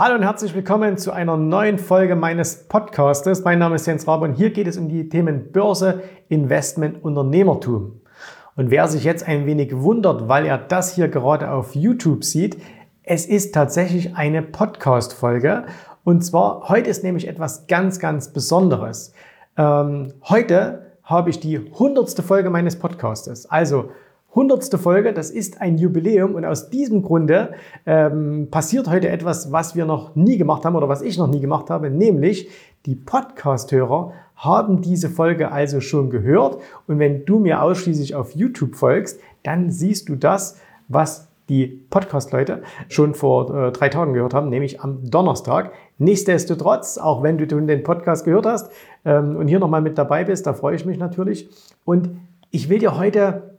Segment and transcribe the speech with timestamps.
[0.00, 3.44] Hallo und herzlich willkommen zu einer neuen Folge meines Podcastes.
[3.44, 8.00] Mein Name ist Jens Rabe und hier geht es um die Themen Börse, Investment, Unternehmertum.
[8.56, 12.56] Und wer sich jetzt ein wenig wundert, weil er das hier gerade auf YouTube sieht,
[13.02, 15.64] es ist tatsächlich eine Podcast-Folge.
[16.02, 19.12] Und zwar heute ist nämlich etwas ganz, ganz Besonderes.
[19.58, 23.50] Ähm, heute habe ich die hundertste Folge meines Podcastes.
[23.50, 23.90] Also
[24.34, 27.54] hundertste Folge, das ist ein Jubiläum und aus diesem Grunde
[27.86, 31.40] ähm, passiert heute etwas, was wir noch nie gemacht haben oder was ich noch nie
[31.40, 32.48] gemacht habe, nämlich
[32.86, 38.76] die Podcast-Hörer haben diese Folge also schon gehört und wenn du mir ausschließlich auf YouTube
[38.76, 40.58] folgst, dann siehst du das,
[40.88, 45.72] was die Podcast-Leute schon vor äh, drei Tagen gehört haben, nämlich am Donnerstag.
[45.98, 48.70] Nichtsdestotrotz, auch wenn du den Podcast gehört hast
[49.04, 51.50] ähm, und hier nochmal mit dabei bist, da freue ich mich natürlich.
[51.84, 52.10] Und
[52.52, 53.49] ich will dir heute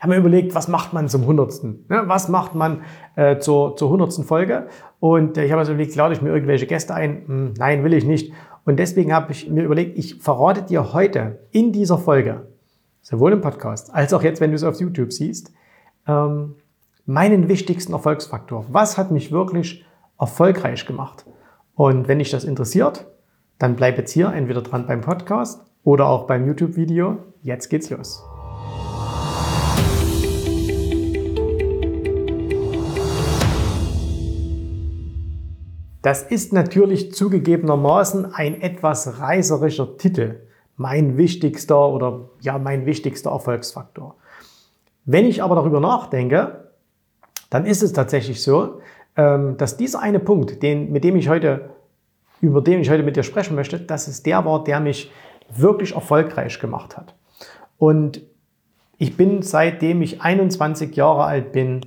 [0.00, 1.84] haben wir überlegt, was macht man zum hundertsten?
[1.88, 2.02] Ne?
[2.06, 2.82] Was macht man
[3.16, 4.66] äh, zur, zur hundertsten Folge?
[4.98, 7.24] Und äh, ich habe also überlegt, lade ich mir irgendwelche Gäste ein?
[7.26, 8.32] Hm, nein, will ich nicht.
[8.64, 12.46] Und deswegen habe ich mir überlegt, ich verrate dir heute in dieser Folge,
[13.02, 15.52] sowohl im Podcast als auch jetzt, wenn du es auf YouTube siehst,
[16.06, 16.56] ähm,
[17.04, 18.66] meinen wichtigsten Erfolgsfaktor.
[18.70, 19.84] Was hat mich wirklich
[20.18, 21.26] erfolgreich gemacht?
[21.74, 23.06] Und wenn dich das interessiert,
[23.58, 27.18] dann bleib jetzt hier entweder dran beim Podcast oder auch beim YouTube-Video.
[27.42, 28.29] Jetzt geht's los.
[36.02, 40.40] Das ist natürlich zugegebenermaßen ein etwas reißerischer Titel.
[40.76, 44.16] Mein wichtigster oder ja, mein wichtigster Erfolgsfaktor.
[45.04, 46.70] Wenn ich aber darüber nachdenke,
[47.50, 48.80] dann ist es tatsächlich so,
[49.16, 51.70] ähm, dass dieser eine Punkt, den, mit dem ich heute,
[52.40, 55.10] über den ich heute mit dir sprechen möchte, dass es der war, der mich
[55.54, 57.14] wirklich erfolgreich gemacht hat.
[57.76, 58.22] Und
[58.96, 61.80] ich bin seitdem ich 21 Jahre alt bin,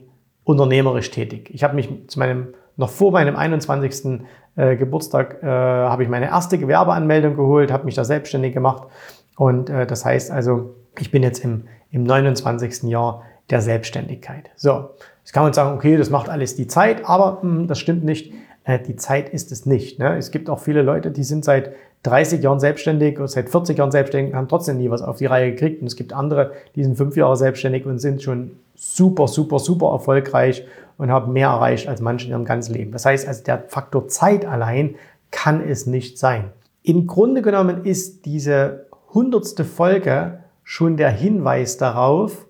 [0.43, 1.49] unternehmerisch tätig.
[1.53, 4.21] Ich habe mich zu meinem noch vor meinem 21.
[4.55, 8.87] Äh, Geburtstag äh, habe ich meine erste Gewerbeanmeldung geholt, habe mich da selbstständig gemacht.
[9.35, 12.83] Und äh, das heißt also, ich bin jetzt im, im 29.
[12.83, 14.51] Jahr der Selbstständigkeit.
[14.55, 14.91] So,
[15.23, 18.03] jetzt kann man sagen, okay, das macht alles die Zeit, aber mh, hm, das stimmt
[18.03, 18.33] nicht.
[18.63, 19.99] Äh, die Zeit ist es nicht.
[19.99, 20.17] Ne?
[20.17, 21.73] Es gibt auch viele Leute, die sind seit
[22.03, 25.51] 30 Jahren selbstständig oder seit 40 Jahren selbstständig, haben trotzdem nie was auf die Reihe
[25.51, 25.81] gekriegt.
[25.81, 29.91] Und es gibt andere, die sind fünf Jahre selbstständig und sind schon super, super, super
[29.91, 30.65] erfolgreich
[30.97, 32.91] und haben mehr erreicht als manche in ihrem ganzen Leben.
[32.91, 34.95] Das heißt, also der Faktor Zeit allein
[35.31, 36.51] kann es nicht sein.
[36.83, 42.45] Im Grunde genommen ist diese hundertste Folge schon der Hinweis darauf,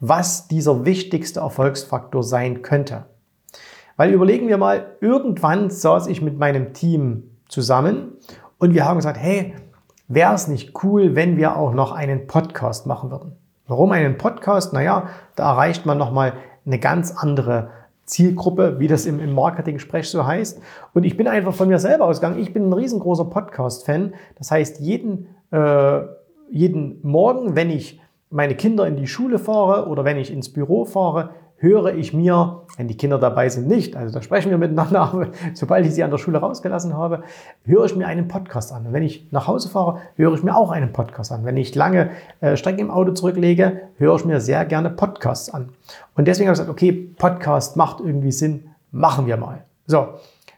[0.00, 3.04] was dieser wichtigste Erfolgsfaktor sein könnte.
[3.96, 8.12] Weil überlegen wir mal, irgendwann saß ich mit meinem Team zusammen
[8.58, 9.54] und wir haben gesagt, hey,
[10.08, 13.36] wäre es nicht cool, wenn wir auch noch einen Podcast machen würden?
[13.66, 14.72] Warum einen Podcast?
[14.72, 16.32] Naja, da erreicht man nochmal
[16.66, 17.70] eine ganz andere
[18.04, 20.60] Zielgruppe, wie das im, im Marketing-Sprech so heißt.
[20.94, 22.40] Und ich bin einfach von mir selber ausgegangen.
[22.40, 24.14] Ich bin ein riesengroßer Podcast-Fan.
[24.36, 26.00] Das heißt, jeden, äh,
[26.50, 28.00] jeden Morgen, wenn ich
[28.30, 32.62] meine Kinder in die Schule fahre oder wenn ich ins Büro fahre, höre ich mir,
[32.78, 36.02] wenn die Kinder dabei sind, nicht, also da sprechen wir miteinander, aber sobald ich sie
[36.02, 37.22] an der Schule rausgelassen habe,
[37.64, 38.86] höre ich mir einen Podcast an.
[38.86, 41.44] Und wenn ich nach Hause fahre, höre ich mir auch einen Podcast an.
[41.44, 42.10] Wenn ich lange
[42.40, 45.68] äh, Strecken im Auto zurücklege, höre ich mir sehr gerne Podcasts an.
[46.14, 49.64] Und deswegen habe ich gesagt, okay, Podcast macht irgendwie Sinn, machen wir mal.
[49.86, 50.08] So,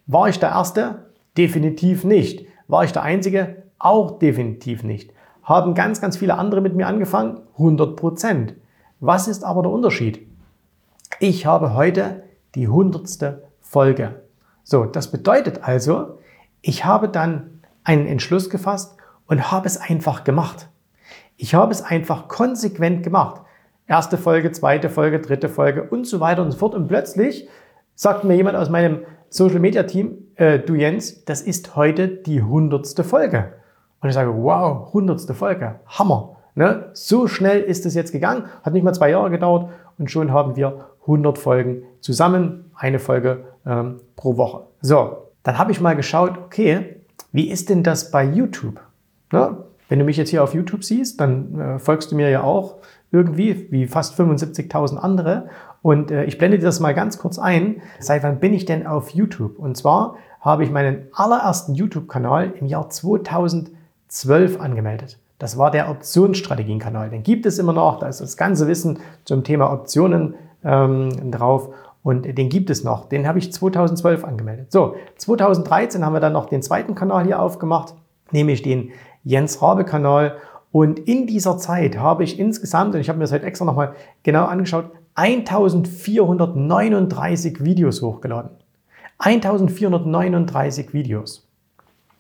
[0.06, 1.06] war ich der Erste?
[1.36, 2.46] Definitiv nicht.
[2.68, 3.64] War ich der Einzige?
[3.80, 5.12] Auch definitiv nicht.
[5.42, 7.40] Haben ganz, ganz viele andere mit mir angefangen?
[7.54, 8.54] 100 Prozent.
[9.00, 10.31] Was ist aber der Unterschied?
[11.24, 12.24] Ich habe heute
[12.56, 14.22] die hundertste Folge.
[14.64, 16.18] So, das bedeutet also,
[16.62, 18.96] ich habe dann einen Entschluss gefasst
[19.28, 20.68] und habe es einfach gemacht.
[21.36, 23.40] Ich habe es einfach konsequent gemacht.
[23.86, 26.74] Erste Folge, zweite Folge, dritte Folge und so weiter und so fort.
[26.74, 27.48] Und plötzlich
[27.94, 32.42] sagt mir jemand aus meinem Social Media Team, äh, du Jens, das ist heute die
[32.42, 33.52] hundertste Folge.
[34.00, 36.38] Und ich sage, wow, hundertste Folge, Hammer.
[36.56, 36.90] Ne?
[36.94, 39.70] So schnell ist es jetzt gegangen, hat nicht mal zwei Jahre gedauert
[40.02, 44.64] und schon haben wir 100 Folgen zusammen, eine Folge ähm, pro Woche.
[44.80, 46.96] So, dann habe ich mal geschaut, okay,
[47.30, 48.80] wie ist denn das bei YouTube?
[49.30, 49.58] Ne?
[49.88, 52.78] Wenn du mich jetzt hier auf YouTube siehst, dann äh, folgst du mir ja auch
[53.12, 55.48] irgendwie, wie fast 75.000 andere.
[55.82, 57.80] Und äh, ich blende dir das mal ganz kurz ein.
[58.00, 59.60] Seit wann bin ich denn auf YouTube?
[59.60, 65.20] Und zwar habe ich meinen allerersten YouTube-Kanal im Jahr 2012 angemeldet.
[65.42, 67.10] Das war der Optionsstrategien-Kanal.
[67.10, 67.98] Den gibt es immer noch.
[67.98, 71.70] Da ist das ganze Wissen zum Thema Optionen ähm, drauf.
[72.04, 73.08] Und den gibt es noch.
[73.08, 74.70] Den habe ich 2012 angemeldet.
[74.70, 77.94] So, 2013 haben wir dann noch den zweiten Kanal hier aufgemacht,
[78.30, 78.92] nämlich den
[79.24, 80.36] Jens Rabe Kanal.
[80.70, 83.94] Und in dieser Zeit habe ich insgesamt, und ich habe mir das heute extra nochmal
[84.22, 88.52] genau angeschaut, 1439 Videos hochgeladen.
[89.18, 91.48] 1439 Videos.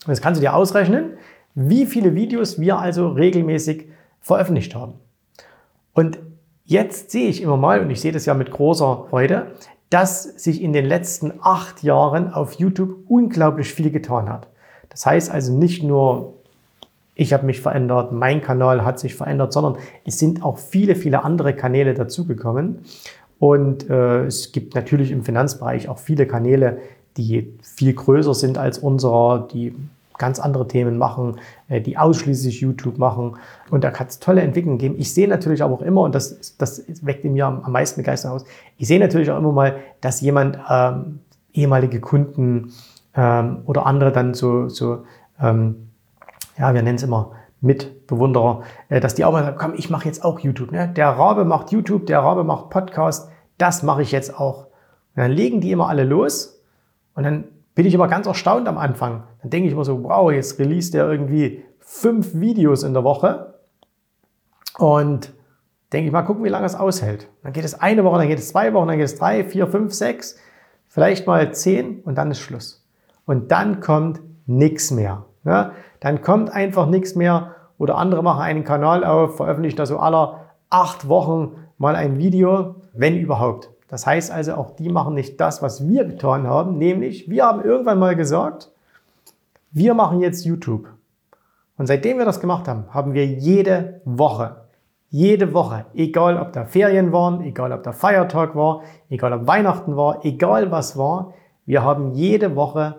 [0.08, 1.12] Jetzt kannst du dir ausrechnen,
[1.54, 3.86] wie viele Videos wir also regelmäßig
[4.20, 4.94] veröffentlicht haben.
[5.92, 6.18] Und
[6.64, 9.52] jetzt sehe ich immer mal, und ich sehe das ja mit großer Freude,
[9.90, 14.48] dass sich in den letzten acht Jahren auf YouTube unglaublich viel getan hat.
[14.88, 16.34] Das heißt also nicht nur,
[17.14, 19.76] ich habe mich verändert, mein Kanal hat sich verändert, sondern
[20.06, 22.78] es sind auch viele, viele andere Kanäle dazugekommen.
[23.38, 26.78] Und äh, es gibt natürlich im Finanzbereich auch viele Kanäle,
[27.18, 29.74] die viel größer sind als unserer, die
[30.22, 33.36] ganz andere Themen machen, äh, die ausschließlich YouTube machen.
[33.70, 34.94] Und da kann es tolle Entwicklungen geben.
[34.96, 38.36] Ich sehe natürlich aber auch immer, und das, das weckt in mir am, meisten Begeisterung
[38.36, 38.44] aus,
[38.78, 41.18] ich sehe natürlich auch immer mal, dass jemand ähm,
[41.52, 42.72] ehemalige Kunden
[43.16, 45.04] ähm, oder andere dann so, so
[45.40, 45.88] ähm,
[46.56, 50.06] ja, wir nennen es immer Mitbewunderer, äh, dass die auch mal sagen, komm, ich mache
[50.06, 50.70] jetzt auch YouTube.
[50.70, 50.86] Ne?
[50.86, 53.28] Der Rabe macht YouTube, der Rabe macht Podcast,
[53.58, 54.66] das mache ich jetzt auch.
[55.16, 56.62] Und dann legen die immer alle los
[57.14, 59.24] und dann bin ich immer ganz erstaunt am Anfang.
[59.40, 63.54] Dann denke ich immer so, wow, jetzt release der irgendwie fünf Videos in der Woche
[64.78, 65.32] und
[65.92, 67.28] denke ich mal, gucken, wie lange es aushält.
[67.42, 69.66] Dann geht es eine Woche, dann geht es zwei Wochen, dann geht es drei, vier,
[69.66, 70.38] fünf, sechs,
[70.86, 72.86] vielleicht mal zehn und dann ist Schluss.
[73.26, 75.26] Und dann kommt nichts mehr.
[75.44, 75.72] Ja?
[76.00, 80.46] Dann kommt einfach nichts mehr oder andere machen einen Kanal auf, veröffentlichen da so aller
[80.70, 83.70] acht Wochen mal ein Video, wenn überhaupt.
[83.92, 87.62] Das heißt also, auch die machen nicht das, was wir getan haben, nämlich wir haben
[87.62, 88.72] irgendwann mal gesagt,
[89.70, 90.88] wir machen jetzt YouTube.
[91.76, 94.62] Und seitdem wir das gemacht haben, haben wir jede Woche,
[95.10, 98.80] jede Woche, egal ob da Ferien waren, egal ob da Feiertag war,
[99.10, 101.34] egal ob Weihnachten war, egal was war,
[101.66, 102.94] wir haben jede Woche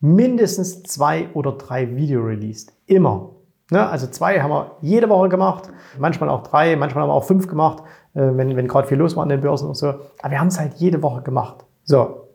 [0.00, 2.72] mindestens zwei oder drei Video released.
[2.86, 3.28] Immer.
[3.70, 3.86] Ne?
[3.86, 7.46] Also zwei haben wir jede Woche gemacht, manchmal auch drei, manchmal haben wir auch fünf
[7.46, 7.82] gemacht.
[8.14, 9.88] Äh, wenn, wenn gerade viel los war an den Börsen und so.
[9.88, 11.64] Aber wir haben es halt jede Woche gemacht.
[11.84, 12.28] So.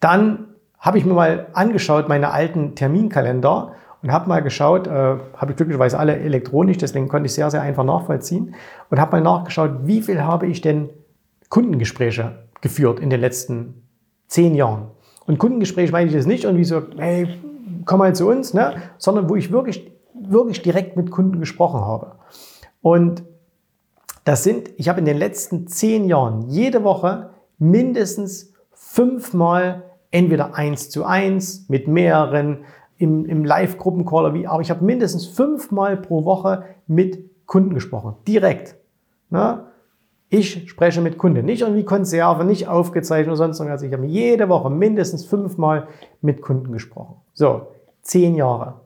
[0.00, 0.48] Dann
[0.78, 3.72] habe ich mir mal angeschaut, meine alten Terminkalender
[4.02, 7.62] und habe mal geschaut, äh, habe ich glücklicherweise alle elektronisch, deswegen konnte ich sehr, sehr
[7.62, 8.54] einfach nachvollziehen
[8.90, 10.90] und habe mal nachgeschaut, wie viel habe ich denn
[11.48, 13.88] Kundengespräche geführt in den letzten
[14.28, 14.90] zehn Jahren.
[15.26, 17.28] Und Kundengespräche meine ich jetzt nicht irgendwie so, hey,
[17.84, 18.76] komm mal zu uns, ne?
[18.98, 22.12] sondern wo ich wirklich, wirklich direkt mit Kunden gesprochen habe.
[22.80, 23.24] Und
[24.26, 30.90] das sind, ich habe in den letzten zehn Jahren jede Woche mindestens fünfmal entweder eins
[30.90, 32.64] zu eins mit mehreren
[32.98, 38.16] im, im Live-Gruppencall, wie, aber ich habe mindestens fünfmal pro Woche mit Kunden gesprochen.
[38.26, 38.74] Direkt.
[39.30, 39.68] Na?
[40.28, 43.82] Ich spreche mit Kunden, nicht irgendwie Konserve, nicht aufgezeichnet oder sonst irgendwas.
[43.82, 45.86] Ich habe jede Woche mindestens fünfmal
[46.20, 47.14] mit Kunden gesprochen.
[47.32, 47.68] So,
[48.02, 48.80] zehn Jahre.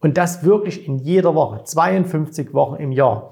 [0.00, 3.30] Und das wirklich in jeder Woche, 52 Wochen im Jahr.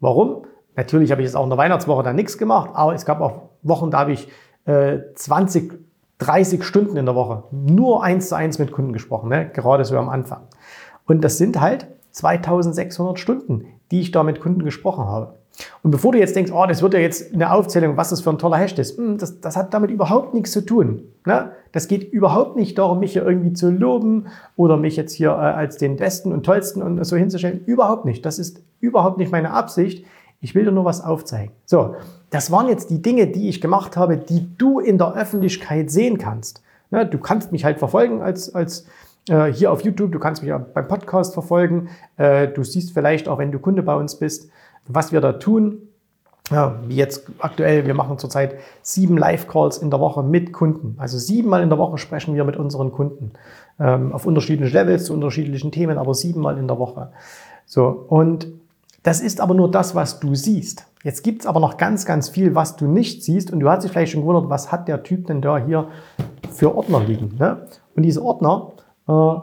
[0.00, 0.42] Warum?
[0.78, 3.48] Natürlich habe ich jetzt auch in der Weihnachtswoche dann nichts gemacht, aber es gab auch
[3.62, 4.28] Wochen, da habe ich
[4.64, 5.72] äh, 20,
[6.18, 9.50] 30 Stunden in der Woche nur eins zu eins mit Kunden gesprochen, ne?
[9.52, 10.42] gerade so am Anfang.
[11.04, 15.34] Und das sind halt 2600 Stunden, die ich da mit Kunden gesprochen habe.
[15.82, 18.30] Und bevor du jetzt denkst, oh, das wird ja jetzt eine Aufzählung, was das für
[18.30, 21.02] ein toller Hashtag ist, hm, das, das hat damit überhaupt nichts zu tun.
[21.26, 21.50] Ne?
[21.72, 25.32] Das geht überhaupt nicht darum, mich hier irgendwie zu loben oder mich jetzt hier äh,
[25.32, 27.64] als den besten und tollsten und so hinzustellen.
[27.64, 28.24] Überhaupt nicht.
[28.24, 30.04] Das ist überhaupt nicht meine Absicht.
[30.40, 31.52] Ich will dir nur was aufzeigen.
[31.64, 31.96] So,
[32.30, 36.18] das waren jetzt die Dinge, die ich gemacht habe, die du in der Öffentlichkeit sehen
[36.18, 36.62] kannst.
[36.90, 38.86] Ne, du kannst mich halt verfolgen als, als
[39.28, 41.88] äh, hier auf YouTube, du kannst mich auch beim Podcast verfolgen.
[42.16, 44.50] Äh, du siehst vielleicht auch, wenn du Kunde bei uns bist,
[44.86, 45.82] was wir da tun.
[46.50, 50.94] Ja, wie jetzt aktuell, wir machen zurzeit sieben Live-Calls in der Woche mit Kunden.
[50.96, 53.32] Also siebenmal in der Woche sprechen wir mit unseren Kunden.
[53.78, 57.10] Ähm, auf unterschiedlichen Levels, zu unterschiedlichen Themen, aber siebenmal in der Woche.
[57.66, 58.48] So, und
[59.08, 60.84] das ist aber nur das, was du siehst.
[61.02, 63.50] Jetzt gibt es aber noch ganz, ganz viel, was du nicht siehst.
[63.50, 65.88] Und du hast dich vielleicht schon gewundert, was hat der Typ denn da hier
[66.52, 67.34] für Ordner liegen?
[67.38, 67.66] Ne?
[67.96, 68.72] Und diese Ordner,
[69.08, 69.34] äh,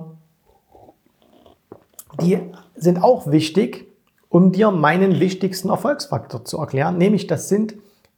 [2.21, 2.37] die
[2.75, 3.91] sind auch wichtig,
[4.29, 6.99] um dir meinen wichtigsten Erfolgsfaktor zu erklären.
[6.99, 7.73] Nämlich, das sind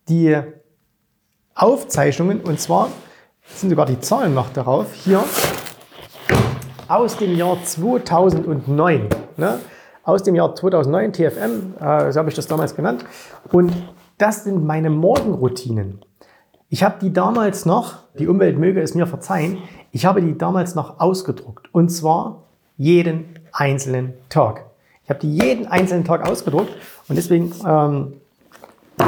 [0.09, 0.37] die
[1.55, 2.41] Aufzeichnungen.
[2.41, 2.89] Und zwar
[3.55, 4.93] sind sogar die Zahlen noch darauf.
[4.93, 5.23] Hier
[6.89, 9.07] aus dem Jahr 2009.
[9.37, 9.59] Ne?
[10.07, 13.03] Aus dem Jahr 2009, TFM, äh, so habe ich das damals genannt.
[13.51, 13.73] Und
[14.17, 15.99] das sind meine Morgenroutinen.
[16.69, 19.57] Ich habe die damals noch, die Umwelt möge es mir verzeihen,
[19.91, 21.67] ich habe die damals noch ausgedruckt.
[21.73, 22.43] Und zwar
[22.77, 24.65] jeden einzelnen Tag.
[25.03, 26.71] Ich habe die jeden einzelnen Tag ausgedruckt
[27.09, 28.13] und deswegen ähm,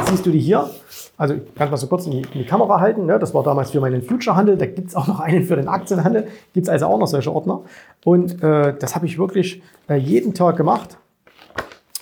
[0.06, 0.70] siehst du die hier.
[1.18, 3.06] Also ich kann mal so kurz in die, in die Kamera halten.
[3.06, 3.20] Ne?
[3.20, 4.58] Das war damals für meinen Future-Handel.
[4.58, 6.28] Da gibt es auch noch einen für den Aktienhandel.
[6.54, 7.62] Gibt es also auch noch solche Ordner.
[8.06, 10.98] Und äh, das habe ich wirklich äh, jeden Tag gemacht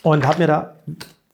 [0.04, 0.76] und habe mir da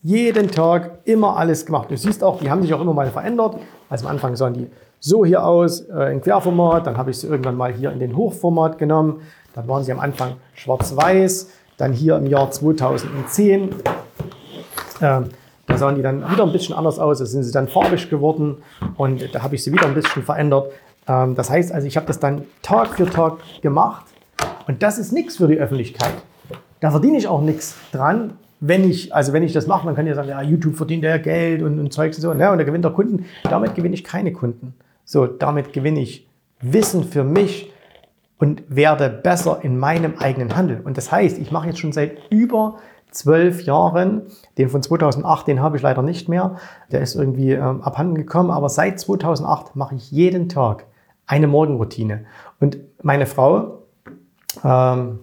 [0.02, 1.90] jeden Tag immer alles gemacht.
[1.90, 3.58] Du siehst auch, die haben sich auch immer mal verändert.
[3.90, 4.68] Also am Anfang sahen die
[5.00, 8.16] so hier aus, äh, in Querformat, dann habe ich sie irgendwann mal hier in den
[8.16, 9.22] Hochformat genommen,
[9.54, 13.76] dann waren sie am Anfang schwarz-weiß, dann hier im Jahr 2010,
[15.02, 15.22] äh,
[15.74, 18.58] da sahen die dann wieder ein bisschen anders aus, da sind sie dann farbig geworden
[18.96, 20.72] und da habe ich sie wieder ein bisschen verändert.
[21.08, 24.06] Ähm, das heißt also, ich habe das dann Tag für Tag gemacht
[24.68, 26.14] und das ist nichts für die Öffentlichkeit.
[26.80, 30.06] Da verdiene ich auch nichts dran, wenn ich, also wenn ich das mache, man kann
[30.06, 32.64] ja sagen, ja, YouTube verdient ja Geld und, und Zeugs und so, ne, und da
[32.64, 33.26] gewinnt er Kunden.
[33.44, 34.76] Damit gewinne ich keine Kunden.
[35.06, 36.28] So, damit gewinne ich
[36.62, 37.74] Wissen für mich
[38.38, 40.80] und werde besser in meinem eigenen Handel.
[40.84, 42.80] Und das heißt, ich mache jetzt schon seit über
[43.14, 44.24] zwölf Jahren,
[44.58, 46.56] den von 2008, den habe ich leider nicht mehr,
[46.92, 50.86] der ist irgendwie ähm, abhanden gekommen, aber seit 2008 mache ich jeden Tag
[51.26, 52.26] eine Morgenroutine.
[52.60, 53.80] Und meine Frau,
[54.64, 55.20] ähm,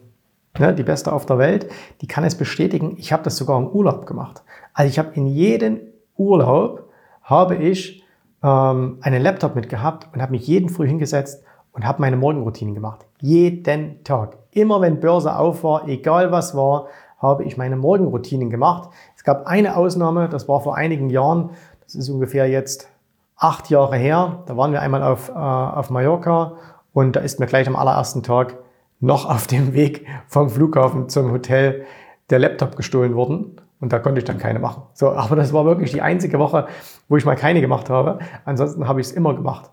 [0.59, 1.71] ne, die beste auf der Welt,
[2.01, 4.43] die kann es bestätigen, ich habe das sogar im Urlaub gemacht.
[4.73, 5.81] Also ich habe in jedem
[6.17, 6.89] Urlaub,
[7.23, 8.03] habe ich
[8.43, 13.07] ähm, einen Laptop mitgehabt und habe mich jeden Früh hingesetzt und habe meine Morgenroutine gemacht.
[13.21, 14.37] Jeden Tag.
[14.53, 16.89] Immer wenn Börse auf war, egal was war,
[17.21, 18.91] habe ich meine Morgenroutinen gemacht.
[19.17, 21.51] Es gab eine Ausnahme, das war vor einigen Jahren,
[21.85, 22.89] das ist ungefähr jetzt
[23.37, 24.43] acht Jahre her.
[24.47, 26.55] Da waren wir einmal auf, äh, auf Mallorca
[26.93, 28.57] und da ist mir gleich am allerersten Tag
[29.01, 31.85] noch auf dem Weg vom Flughafen zum Hotel
[32.29, 33.57] der Laptop gestohlen worden.
[33.81, 34.83] Und da konnte ich dann keine machen.
[34.93, 36.67] So, aber das war wirklich die einzige Woche,
[37.09, 38.19] wo ich mal keine gemacht habe.
[38.45, 39.71] Ansonsten habe ich es immer gemacht.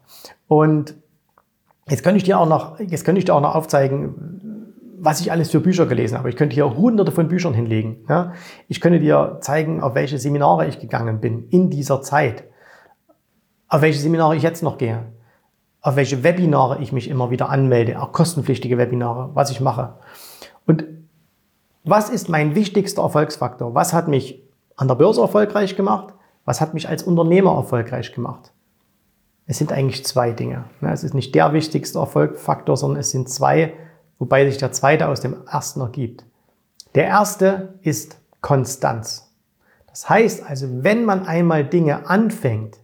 [0.48, 0.96] Und
[1.90, 4.47] jetzt könnte ich dir auch noch, jetzt könnte ich dir auch noch aufzeigen,
[5.00, 6.30] was ich alles für Bücher gelesen habe.
[6.30, 8.06] Ich könnte hier hunderte von Büchern hinlegen.
[8.10, 8.34] Ja?
[8.68, 12.46] Ich könnte dir zeigen, auf welche Seminare ich gegangen bin in dieser Zeit.
[13.68, 15.06] Auf welche Seminare ich jetzt noch gehe
[15.88, 19.94] auf welche Webinare ich mich immer wieder anmelde, auch kostenpflichtige Webinare, was ich mache.
[20.66, 20.84] Und
[21.86, 23.74] was ist mein wichtigster Erfolgsfaktor?
[23.74, 24.44] Was hat mich
[24.76, 26.14] an der Börse erfolgreich gemacht?
[26.44, 28.52] Was hat mich als Unternehmer erfolgreich gemacht?
[29.46, 30.66] Es sind eigentlich zwei Dinge.
[30.82, 33.72] Es ist nicht der wichtigste Erfolgsfaktor, sondern es sind zwei,
[34.20, 36.26] wobei sich der zweite aus dem ersten ergibt.
[36.96, 39.34] Der erste ist Konstanz.
[39.88, 42.78] Das heißt also, wenn man einmal Dinge anfängt,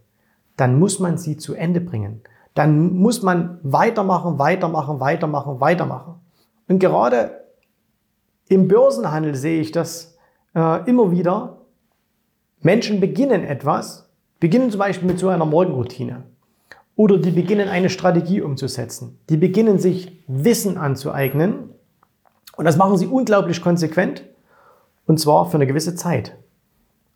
[0.57, 2.21] dann muss man sie zu Ende bringen
[2.53, 6.15] dann muss man weitermachen, weitermachen, weitermachen, weitermachen.
[6.67, 7.43] Und gerade
[8.47, 10.17] im Börsenhandel sehe ich das
[10.55, 11.61] äh, immer wieder.
[12.61, 14.09] Menschen beginnen etwas,
[14.39, 16.23] beginnen zum Beispiel mit so einer Morgenroutine.
[16.95, 19.17] Oder die beginnen eine Strategie umzusetzen.
[19.29, 21.69] Die beginnen sich Wissen anzueignen.
[22.55, 24.23] Und das machen sie unglaublich konsequent.
[25.05, 26.35] Und zwar für eine gewisse Zeit.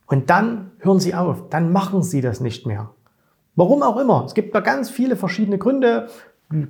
[0.07, 1.50] Und dann hören sie auf.
[1.50, 2.89] Dann machen sie das nicht mehr.
[3.55, 4.24] Warum auch immer.
[4.25, 6.07] Es gibt da ganz viele verschiedene Gründe.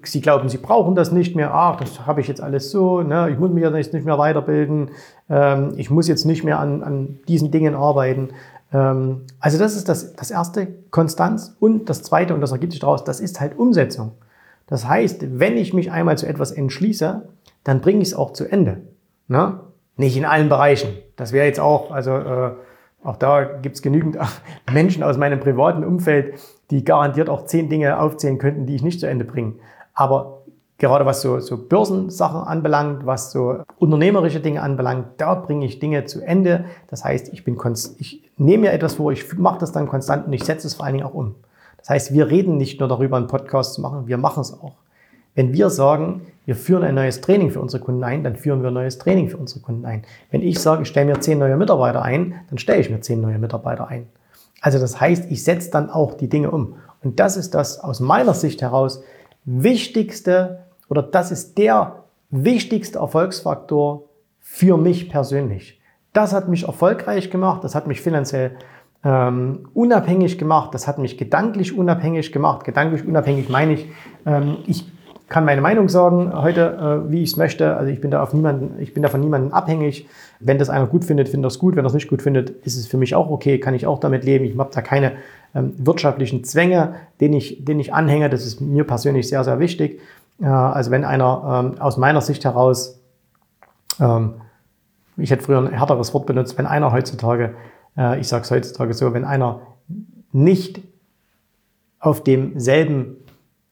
[0.03, 1.53] Sie glauben, sie brauchen das nicht mehr.
[1.53, 3.03] Ach, das habe ich jetzt alles so.
[3.03, 3.29] Ne?
[3.29, 4.91] Ich muss mich jetzt nicht mehr weiterbilden.
[5.29, 8.29] Ähm, ich muss jetzt nicht mehr an, an diesen Dingen arbeiten.
[8.73, 11.55] Ähm, also das ist das, das erste, Konstanz.
[11.59, 14.11] Und das zweite, und das ergibt sich daraus, das ist halt Umsetzung.
[14.67, 17.27] Das heißt, wenn ich mich einmal zu etwas entschließe,
[17.63, 18.81] dann bringe ich es auch zu Ende.
[19.27, 19.59] Ne?
[19.95, 20.89] Nicht in allen Bereichen.
[21.15, 22.51] Das wäre jetzt auch, also äh,
[23.03, 24.17] auch da gibt es genügend
[24.71, 28.99] Menschen aus meinem privaten Umfeld, die garantiert auch zehn Dinge aufzählen könnten, die ich nicht
[28.99, 29.53] zu Ende bringe.
[29.93, 30.36] Aber
[30.77, 36.05] gerade was so, so Börsensachen anbelangt, was so unternehmerische Dinge anbelangt, da bringe ich Dinge
[36.05, 36.65] zu Ende.
[36.87, 37.57] Das heißt, ich, bin
[37.97, 40.85] ich nehme mir etwas vor, ich mache das dann konstant und ich setze es vor
[40.85, 41.35] allen Dingen auch um.
[41.77, 44.73] Das heißt, wir reden nicht nur darüber, einen Podcast zu machen, wir machen es auch.
[45.35, 48.69] Wenn wir sagen, wir führen ein neues Training für unsere Kunden ein, dann führen wir
[48.69, 50.03] ein neues Training für unsere Kunden ein.
[50.31, 53.21] Wenn ich sage, ich stelle mir zehn neue Mitarbeiter ein, dann stelle ich mir zehn
[53.21, 54.07] neue Mitarbeiter ein.
[54.61, 56.77] Also das heißt, ich setze dann auch die Dinge um.
[57.03, 59.03] Und das ist das aus meiner Sicht heraus
[59.45, 64.03] wichtigste oder das ist der wichtigste Erfolgsfaktor
[64.39, 65.81] für mich persönlich.
[66.13, 68.51] Das hat mich erfolgreich gemacht, das hat mich finanziell
[69.03, 72.65] ähm, unabhängig gemacht, das hat mich gedanklich unabhängig gemacht.
[72.65, 73.87] Gedanklich unabhängig meine ich,
[74.25, 74.85] ähm, ich
[75.29, 77.75] kann meine Meinung sagen heute, äh, wie ich es möchte.
[77.75, 80.07] Also ich bin da auf niemanden, ich bin da von niemandem abhängig.
[80.39, 81.75] Wenn das einer gut findet, findet das gut.
[81.75, 84.23] Wenn das nicht gut findet, ist es für mich auch okay, kann ich auch damit
[84.23, 84.45] leben.
[84.45, 85.13] Ich habe da keine
[85.53, 88.29] ähm, wirtschaftlichen Zwänge, denen ich, denen ich anhänge.
[88.29, 89.99] Das ist mir persönlich sehr, sehr wichtig.
[90.45, 93.01] Also wenn einer ähm, aus meiner Sicht heraus,
[93.99, 94.35] ähm,
[95.17, 97.55] ich hätte früher ein härteres Wort benutzt, wenn einer heutzutage,
[97.97, 99.61] äh, ich sage es heutzutage so, wenn einer
[100.31, 100.81] nicht
[101.99, 103.17] auf demselben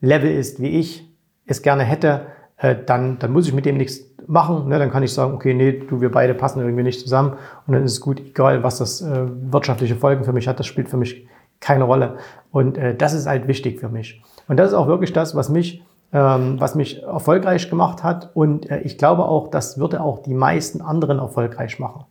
[0.02, 1.08] Level ist wie ich,
[1.46, 2.22] es gerne hätte,
[2.58, 4.68] äh, dann, dann muss ich mit dem nichts machen.
[4.68, 4.80] Ne?
[4.80, 7.84] Dann kann ich sagen, okay, nee, du, wir beide passen irgendwie nicht zusammen und dann
[7.84, 10.98] ist es gut, egal was das äh, wirtschaftliche Folgen für mich hat, das spielt für
[10.98, 11.28] mich
[11.60, 12.18] keine Rolle.
[12.52, 14.22] Und äh, das ist halt wichtig für mich.
[14.48, 15.84] Und das ist auch wirklich das, was mich,
[16.18, 18.36] was mich erfolgreich gemacht hat.
[18.36, 22.06] Und äh, ich glaube auch, das würde auch die meisten anderen erfolgreich machen.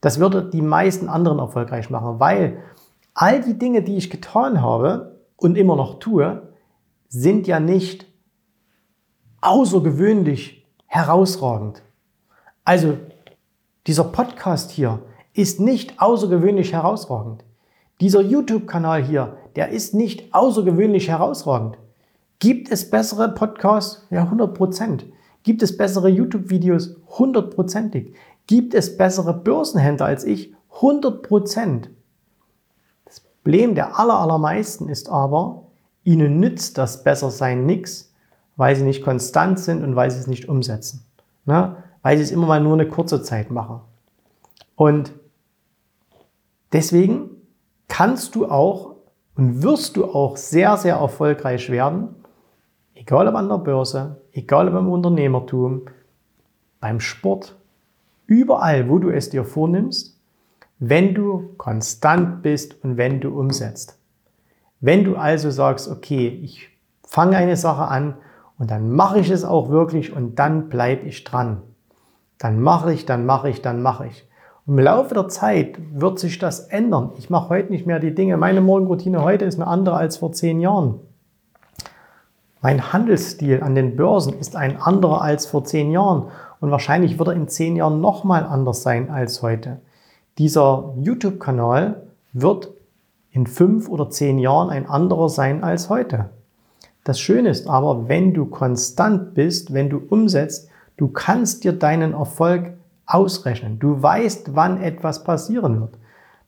[0.00, 2.58] Das würde die meisten anderen erfolgreich machen, weil
[3.14, 6.42] all die Dinge, die ich getan habe und immer noch tue,
[7.08, 8.06] sind ja nicht
[9.40, 11.82] außergewöhnlich herausragend.
[12.64, 12.98] Also
[13.86, 15.00] dieser Podcast hier
[15.32, 17.44] ist nicht außergewöhnlich herausragend.
[18.00, 21.78] Dieser YouTube-Kanal hier, der ist nicht außergewöhnlich herausragend.
[22.44, 24.06] Gibt es bessere Podcasts?
[24.10, 25.06] Ja, 100 Prozent.
[25.44, 26.94] Gibt es bessere YouTube-Videos?
[27.18, 28.14] Hundertprozentig.
[28.46, 30.52] Gibt es bessere Börsenhändler als ich?
[30.74, 31.88] 100 Prozent.
[33.06, 35.68] Das Problem der aller, allermeisten ist aber,
[36.02, 38.12] ihnen nützt das Bessersein nichts,
[38.56, 41.06] weil sie nicht konstant sind und weil sie es nicht umsetzen.
[41.46, 41.76] Ne?
[42.02, 43.80] Weil sie es immer mal nur eine kurze Zeit machen.
[44.76, 45.14] Und
[46.74, 47.30] deswegen
[47.88, 48.96] kannst du auch
[49.34, 52.16] und wirst du auch sehr, sehr erfolgreich werden,
[52.94, 55.82] egal ob an der Börse, egal ob im Unternehmertum,
[56.80, 57.56] beim Sport,
[58.26, 60.18] überall, wo du es dir vornimmst,
[60.78, 63.98] wenn du konstant bist und wenn du umsetzt.
[64.80, 66.68] Wenn du also sagst, okay, ich
[67.02, 68.16] fange eine Sache an
[68.58, 71.62] und dann mache ich es auch wirklich und dann bleibe ich dran.
[72.38, 74.28] Dann mache ich, dann mache ich, dann mache ich.
[74.66, 77.12] Im Laufe der Zeit wird sich das ändern.
[77.18, 78.36] Ich mache heute nicht mehr die Dinge.
[78.36, 81.00] Meine Morgenroutine heute ist eine andere als vor zehn Jahren.
[82.64, 86.30] Mein Handelsstil an den Börsen ist ein anderer als vor zehn Jahren
[86.60, 89.82] und wahrscheinlich wird er in zehn Jahren nochmal anders sein als heute.
[90.38, 92.70] Dieser YouTube-Kanal wird
[93.32, 96.30] in fünf oder zehn Jahren ein anderer sein als heute.
[97.04, 102.14] Das Schöne ist aber, wenn du konstant bist, wenn du umsetzt, du kannst dir deinen
[102.14, 102.72] Erfolg
[103.04, 103.78] ausrechnen.
[103.78, 105.98] Du weißt, wann etwas passieren wird.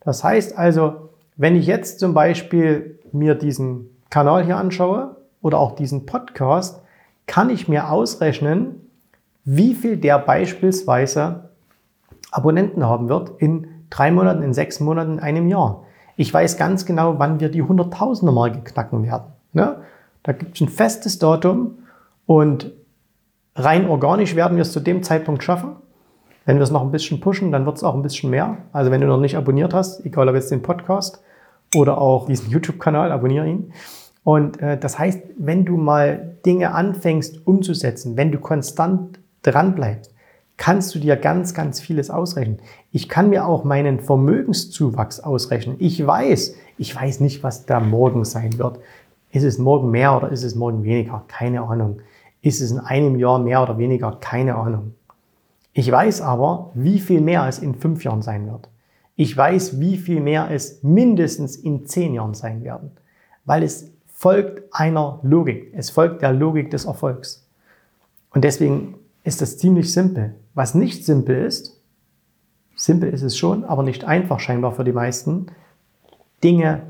[0.01, 5.16] Das heißt also, wenn ich jetzt zum Beispiel mir diesen Kanal hier anschaue
[5.47, 6.83] oder auch diesen Podcast,
[7.29, 8.81] kann ich mir ausrechnen,
[9.45, 11.51] wie viel der beispielsweise
[12.33, 15.85] Abonnenten haben wird in drei Monaten, in sechs Monaten, in einem Jahr.
[16.17, 19.27] Ich weiß ganz genau, wann wir die Hunderttausender Marke knacken werden.
[19.53, 19.77] Ne?
[20.25, 21.79] Da gibt es ein festes Datum
[22.27, 22.73] und
[23.55, 25.77] rein organisch werden wir es zu dem Zeitpunkt schaffen.
[26.45, 28.57] Wenn wir es noch ein bisschen pushen, dann wird es auch ein bisschen mehr.
[28.73, 31.23] Also wenn du noch nicht abonniert hast, egal ob jetzt den Podcast
[31.73, 33.73] oder auch diesen YouTube-Kanal, abonniere ihn.
[34.27, 40.13] Und äh, das heißt, wenn du mal Dinge anfängst umzusetzen, wenn du konstant dran bleibst,
[40.57, 42.59] kannst du dir ganz, ganz vieles ausrechnen.
[42.91, 45.77] Ich kann mir auch meinen Vermögenszuwachs ausrechnen.
[45.79, 48.81] Ich weiß, ich weiß nicht, was da morgen sein wird.
[49.31, 51.23] Ist es morgen mehr oder ist es morgen weniger?
[51.29, 52.01] Keine Ahnung.
[52.43, 54.19] Ist es in einem Jahr mehr oder weniger?
[54.21, 54.95] Keine Ahnung.
[55.73, 58.69] Ich weiß aber, wie viel mehr es in fünf Jahren sein wird.
[59.15, 62.91] Ich weiß, wie viel mehr es mindestens in zehn Jahren sein werden,
[63.45, 65.75] weil es folgt einer Logik.
[65.77, 67.47] Es folgt der Logik des Erfolgs.
[68.31, 70.35] Und deswegen ist das ziemlich simpel.
[70.55, 71.79] Was nicht simpel ist,
[72.75, 75.49] simpel ist es schon, aber nicht einfach scheinbar für die meisten,
[76.43, 76.83] Dinge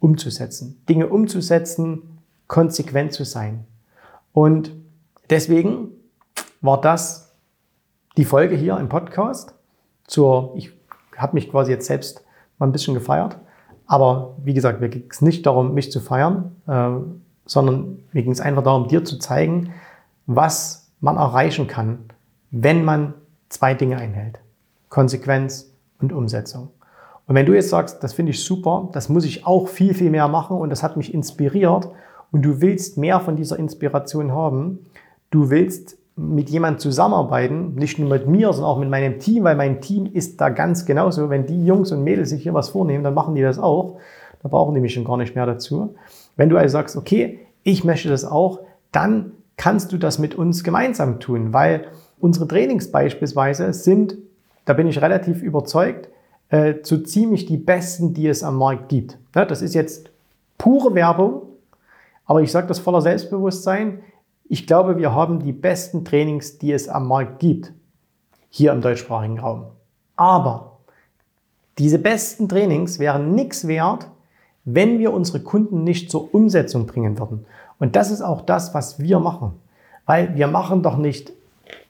[0.00, 0.82] umzusetzen.
[0.88, 3.64] Dinge umzusetzen, konsequent zu sein.
[4.32, 4.72] Und
[5.30, 5.90] deswegen
[6.62, 7.32] war das
[8.16, 9.54] die Folge hier im Podcast
[10.08, 10.72] zur, ich
[11.16, 12.24] habe mich quasi jetzt selbst
[12.58, 13.38] mal ein bisschen gefeiert,
[13.86, 16.90] aber wie gesagt, mir ging es nicht darum, mich zu feiern, äh,
[17.44, 19.72] sondern mir ging es einfach darum, dir zu zeigen,
[20.26, 21.98] was man erreichen kann,
[22.50, 23.14] wenn man
[23.48, 24.40] zwei Dinge einhält.
[24.88, 25.70] Konsequenz
[26.00, 26.70] und Umsetzung.
[27.26, 30.10] Und wenn du jetzt sagst, das finde ich super, das muss ich auch viel, viel
[30.10, 31.88] mehr machen und das hat mich inspiriert
[32.30, 34.86] und du willst mehr von dieser Inspiration haben,
[35.30, 39.54] du willst mit jemandem zusammenarbeiten, nicht nur mit mir, sondern auch mit meinem Team, weil
[39.54, 41.28] mein Team ist da ganz genauso.
[41.28, 43.98] Wenn die Jungs und Mädels sich hier was vornehmen, dann machen die das auch.
[44.42, 45.94] Da brauchen die mich schon gar nicht mehr dazu.
[46.36, 48.60] Wenn du also sagst, okay, ich möchte das auch,
[48.92, 54.16] dann kannst du das mit uns gemeinsam tun, weil unsere Trainings beispielsweise sind,
[54.64, 56.08] da bin ich relativ überzeugt,
[56.48, 59.18] äh, so ziemlich die besten, die es am Markt gibt.
[59.34, 60.10] Ja, das ist jetzt
[60.56, 61.42] pure Werbung,
[62.24, 64.00] aber ich sage das voller Selbstbewusstsein.
[64.48, 67.72] Ich glaube, wir haben die besten Trainings, die es am Markt gibt,
[68.48, 69.66] hier im deutschsprachigen Raum.
[70.14, 70.78] Aber
[71.78, 74.08] diese besten Trainings wären nichts wert,
[74.64, 77.44] wenn wir unsere Kunden nicht zur Umsetzung bringen würden.
[77.78, 79.52] Und das ist auch das, was wir machen.
[80.06, 81.32] Weil wir machen doch nicht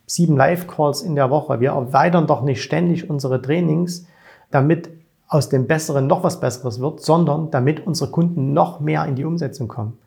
[0.07, 1.61] sieben Live-Calls in der Woche.
[1.61, 4.07] Wir erweitern doch nicht ständig unsere Trainings,
[4.51, 4.89] damit
[5.29, 9.25] aus dem Besseren noch was Besseres wird, sondern damit unsere Kunden noch mehr in die
[9.25, 9.99] Umsetzung kommen.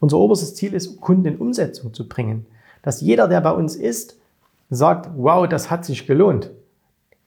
[0.00, 2.46] Unser oberstes Ziel ist, Kunden in Umsetzung zu bringen.
[2.82, 4.18] Dass jeder, der bei uns ist,
[4.70, 6.50] sagt, wow, das hat sich gelohnt.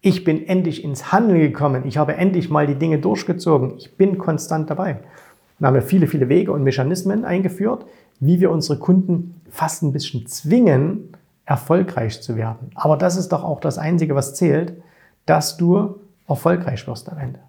[0.02, 1.84] Ich bin endlich ins Handeln gekommen.
[1.86, 3.76] Ich habe endlich mal die Dinge durchgezogen.
[3.78, 5.00] Ich bin konstant dabei.
[5.58, 7.86] Wir haben viele, viele Wege und Mechanismen eingeführt,
[8.20, 11.10] wie wir unsere Kunden fast ein bisschen zwingen,
[11.46, 12.72] erfolgreich zu werden.
[12.76, 14.74] Aber das ist doch auch das Einzige, was zählt,
[15.26, 17.40] dass du erfolgreich wirst am Ende.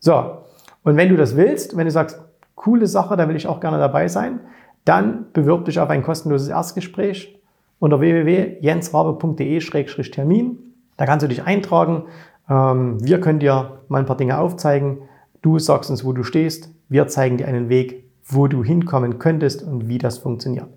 [0.00, 0.38] So,
[0.82, 2.20] und wenn du das willst, wenn du sagst,
[2.54, 4.40] coole Sache, da will ich auch gerne dabei sein,
[4.84, 7.38] dann bewirb dich auf ein kostenloses Erstgespräch
[7.78, 10.58] unter www.jensrabe.de-termin.
[10.96, 12.04] Da kannst du dich eintragen.
[12.48, 15.02] Ähm, wir können dir mal ein paar Dinge aufzeigen.
[15.42, 16.70] Du sagst uns, wo du stehst.
[16.88, 20.68] Wir zeigen dir einen Weg, wo du hinkommen könntest und wie das funktioniert.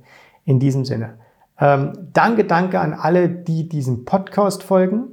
[0.45, 1.15] In diesem Sinne.
[1.59, 5.07] Ähm, danke, danke an alle, die diesem Podcast folgen.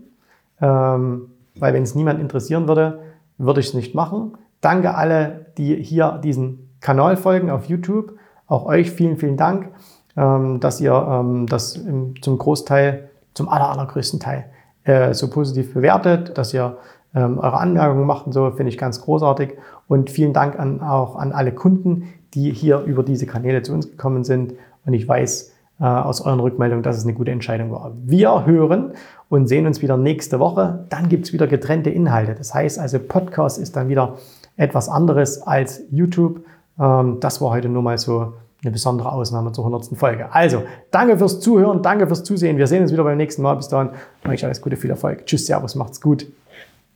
[0.61, 3.01] Ähm, weil wenn es niemand interessieren würde,
[3.39, 4.37] würde ich es nicht machen.
[4.61, 8.15] Danke alle, die hier diesen Kanal folgen auf YouTube.
[8.51, 9.69] Auch euch vielen, vielen Dank,
[10.17, 11.81] ähm, dass ihr ähm, das
[12.21, 14.47] zum Großteil, zum aller, allergrößten Teil
[14.85, 16.77] äh, so positiv bewertet, dass ihr
[17.15, 19.55] ähm, eure Anmerkungen macht und so, finde ich ganz großartig.
[19.87, 23.89] Und vielen Dank an, auch an alle Kunden, die hier über diese Kanäle zu uns
[23.89, 24.55] gekommen sind.
[24.85, 27.93] Und ich weiß äh, aus euren Rückmeldungen, dass es eine gute Entscheidung war.
[28.05, 28.95] Wir hören
[29.29, 30.87] und sehen uns wieder nächste Woche.
[30.89, 32.35] Dann gibt's wieder getrennte Inhalte.
[32.35, 34.17] Das heißt also, Podcast ist dann wieder
[34.57, 36.41] etwas anderes als YouTube.
[36.81, 39.99] Ähm, das war heute nur mal so eine besondere Ausnahme zur 100.
[39.99, 40.33] Folge.
[40.33, 42.59] Also, danke fürs Zuhören, danke fürs Zusehen.
[42.59, 43.55] Wir sehen uns wieder beim nächsten Mal.
[43.55, 43.91] Bis dahin,
[44.29, 45.27] euch alles Gute, viel Erfolg.
[45.27, 46.27] Tschüss, Servus, macht's gut.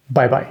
[0.08, 0.46] Bye, bye.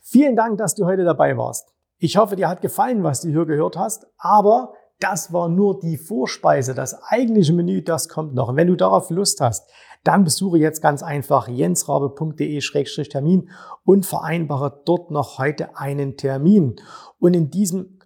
[0.00, 1.68] Vielen Dank, dass du heute dabei warst.
[1.98, 5.96] Ich hoffe, dir hat gefallen, was du hier gehört hast, aber das war nur die
[5.96, 6.74] Vorspeise.
[6.74, 8.48] Das eigentliche Menü, das kommt noch.
[8.48, 9.70] Und wenn du darauf Lust hast,
[10.04, 13.50] dann besuche jetzt ganz einfach jensrabe.de-termin
[13.84, 16.76] und vereinbare dort noch heute einen Termin.
[17.18, 17.98] Und in diesem